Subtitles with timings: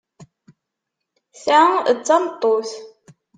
[1.43, 1.61] Ta
[1.95, 2.71] d tameṭṭut.